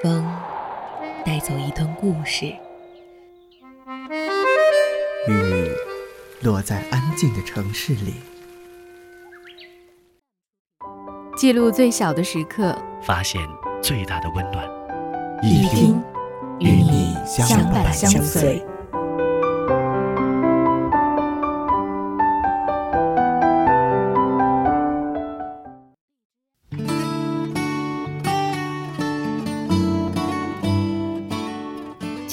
[0.00, 0.24] 风
[1.26, 2.46] 带走一段故事，
[5.26, 5.68] 雨
[6.42, 8.14] 落在安静的城市里，
[11.36, 13.44] 记录最小的时刻，发现
[13.82, 14.64] 最大的温暖。
[15.42, 16.00] 一听
[16.60, 18.64] 与你相伴相随。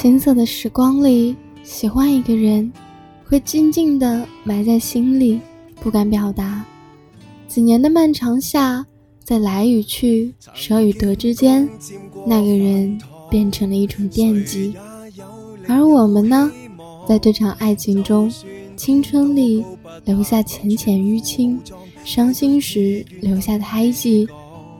[0.05, 2.71] 金色的时光里，喜欢一个人，
[3.27, 5.39] 会静静的埋在心里，
[5.81, 6.63] 不敢表达。
[7.47, 8.85] 几年的漫长下，
[9.23, 11.67] 在来与去、舍与得之间，
[12.23, 12.95] 那个人
[13.31, 14.75] 变成了一种惦记。
[15.67, 16.51] 而我们呢，
[17.09, 18.31] 在这场爱情中，
[18.75, 19.65] 青春里
[20.03, 21.59] 留下浅浅淤青，
[22.03, 24.27] 伤心时留下胎记。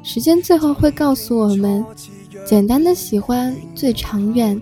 [0.03, 1.84] 时间最后会告诉我们，
[2.45, 4.62] 简单的喜欢最长远。